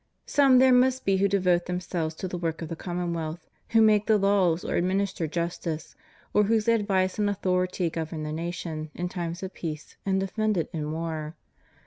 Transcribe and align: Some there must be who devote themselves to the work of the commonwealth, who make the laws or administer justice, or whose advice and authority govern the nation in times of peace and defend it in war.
Some 0.25 0.57
there 0.57 0.73
must 0.73 1.05
be 1.05 1.17
who 1.17 1.27
devote 1.27 1.67
themselves 1.67 2.15
to 2.15 2.27
the 2.27 2.39
work 2.39 2.63
of 2.63 2.69
the 2.69 2.75
commonwealth, 2.75 3.47
who 3.69 3.81
make 3.83 4.07
the 4.07 4.17
laws 4.17 4.65
or 4.65 4.73
administer 4.75 5.27
justice, 5.27 5.93
or 6.33 6.45
whose 6.45 6.67
advice 6.67 7.19
and 7.19 7.29
authority 7.29 7.87
govern 7.91 8.23
the 8.23 8.31
nation 8.31 8.89
in 8.95 9.09
times 9.09 9.43
of 9.43 9.53
peace 9.53 9.97
and 10.03 10.19
defend 10.19 10.57
it 10.57 10.71
in 10.73 10.91
war. 10.91 11.35